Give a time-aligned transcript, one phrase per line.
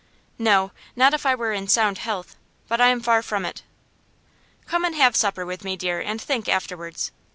[0.39, 2.35] 'No; not if I were in sound health.
[2.67, 3.61] But I am far from it.'
[4.65, 7.11] 'Come and have supper with me, dear, and think afterwards.